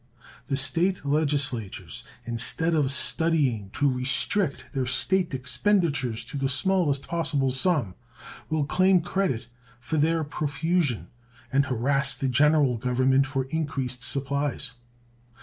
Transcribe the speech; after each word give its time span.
The 0.47 0.57
State 0.57 1.05
legislatures, 1.05 2.03
instead 2.25 2.73
of 2.73 2.91
studying 2.91 3.69
to 3.73 3.87
restrict 3.87 4.65
their 4.71 4.87
State 4.87 5.31
expenditures 5.35 6.25
to 6.25 6.39
the 6.39 6.49
smallest 6.49 7.07
possible 7.07 7.51
sum, 7.51 7.93
will 8.49 8.65
claim 8.65 9.01
credit 9.01 9.45
for 9.79 9.97
their 9.97 10.23
profusion, 10.23 11.09
and 11.53 11.67
harass 11.67 12.15
the 12.15 12.27
General 12.29 12.77
Government 12.77 13.27
for 13.27 13.43
increased 13.51 14.01
supplies. 14.03 14.71